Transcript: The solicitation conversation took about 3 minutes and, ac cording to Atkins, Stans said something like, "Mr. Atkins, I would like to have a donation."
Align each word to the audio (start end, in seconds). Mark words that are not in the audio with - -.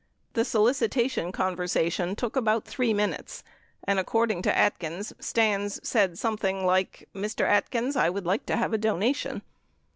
The 0.33 0.43
solicitation 0.43 1.31
conversation 1.31 2.15
took 2.15 2.35
about 2.35 2.65
3 2.65 2.91
minutes 2.91 3.43
and, 3.83 3.99
ac 3.99 4.05
cording 4.05 4.41
to 4.41 4.57
Atkins, 4.57 5.13
Stans 5.19 5.79
said 5.87 6.17
something 6.17 6.65
like, 6.65 7.07
"Mr. 7.13 7.45
Atkins, 7.47 7.95
I 7.95 8.09
would 8.09 8.25
like 8.25 8.47
to 8.47 8.57
have 8.57 8.73
a 8.73 8.79
donation." 8.79 9.43